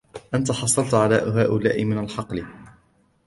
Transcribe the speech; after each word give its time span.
أنتَ 0.33 0.51
حصلت 0.51 0.93
على 0.93 1.15
هؤلاء 1.15 1.85
من 1.85 1.97
الحقل؟ 1.97 2.45